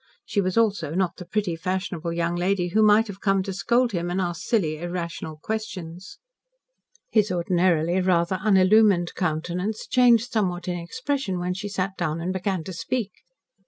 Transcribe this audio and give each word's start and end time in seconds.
She 0.25 0.41
was 0.41 0.57
also 0.57 0.95
not 0.95 1.17
the 1.17 1.25
pretty, 1.27 1.55
fashionable 1.55 2.11
young 2.11 2.35
lady 2.35 2.69
who 2.69 2.81
might 2.81 3.05
have 3.05 3.21
come 3.21 3.43
to 3.43 3.53
scold 3.53 3.91
him, 3.91 4.09
and 4.09 4.19
ask 4.19 4.41
silly, 4.41 4.79
irrational 4.79 5.37
questions. 5.37 6.17
His 7.11 7.31
ordinarily 7.31 8.01
rather 8.01 8.37
unillumined 8.43 9.13
countenance 9.13 9.85
changed 9.85 10.31
somewhat 10.31 10.67
in 10.67 10.79
expression 10.79 11.37
when 11.37 11.53
she 11.53 11.69
sat 11.69 11.95
down 11.99 12.19
and 12.19 12.33
began 12.33 12.63
to 12.63 12.73
speak. 12.73 13.11
Mr. 13.11 13.29